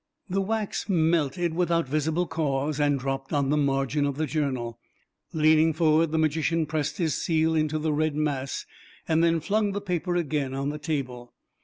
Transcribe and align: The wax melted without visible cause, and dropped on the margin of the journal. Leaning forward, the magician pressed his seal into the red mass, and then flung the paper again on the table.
The 0.27 0.41
wax 0.41 0.89
melted 0.89 1.53
without 1.53 1.87
visible 1.87 2.25
cause, 2.25 2.79
and 2.79 2.99
dropped 2.99 3.31
on 3.31 3.51
the 3.51 3.55
margin 3.55 4.07
of 4.07 4.17
the 4.17 4.25
journal. 4.25 4.79
Leaning 5.31 5.73
forward, 5.73 6.11
the 6.11 6.17
magician 6.17 6.65
pressed 6.65 6.97
his 6.97 7.13
seal 7.13 7.53
into 7.53 7.77
the 7.77 7.93
red 7.93 8.15
mass, 8.15 8.65
and 9.07 9.23
then 9.23 9.39
flung 9.39 9.73
the 9.73 9.79
paper 9.81 10.15
again 10.15 10.55
on 10.55 10.69
the 10.69 10.79
table. 10.79 11.35